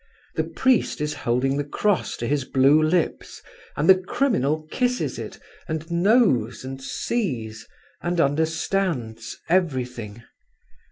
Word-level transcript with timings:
The 0.33 0.45
priest 0.45 0.99
is 0.99 1.13
holding 1.13 1.57
the 1.57 1.63
cross 1.63 2.17
to 2.17 2.25
his 2.25 2.43
blue 2.43 2.81
lips, 2.81 3.43
and 3.77 3.87
the 3.87 3.93
criminal 4.01 4.65
kisses 4.71 5.19
it, 5.19 5.37
and 5.67 5.91
knows 5.91 6.65
and 6.65 6.81
sees 6.81 7.67
and 8.01 8.19
understands 8.19 9.37
everything. 9.47 10.23